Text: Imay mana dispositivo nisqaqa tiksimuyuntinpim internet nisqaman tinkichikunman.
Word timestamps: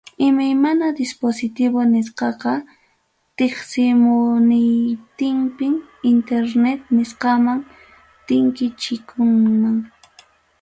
Imay 0.27 0.53
mana 0.63 0.85
dispositivo 1.01 1.79
nisqaqa 1.93 2.53
tiksimuyuntinpim 3.37 5.73
internet 6.13 6.79
nisqaman 6.97 7.59
tinkichikunman. 8.27 9.77